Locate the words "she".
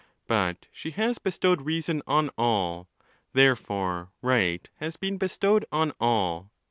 0.71-0.89